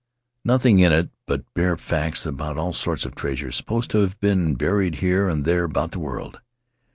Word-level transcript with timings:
Nothing 0.43 0.79
in 0.79 0.91
it 0.91 1.11
but 1.27 1.43
bare 1.53 1.77
facts 1.77 2.25
about 2.25 2.57
all 2.57 2.73
sorts 2.73 3.05
of 3.05 3.13
treasure 3.13 3.51
supposed 3.51 3.91
to 3.91 3.99
have 3.99 4.19
been 4.19 4.55
buried 4.55 4.95
here 4.95 5.29
and 5.29 5.45
there 5.45 5.63
about 5.65 5.91
the 5.91 5.99
world. 5.99 6.39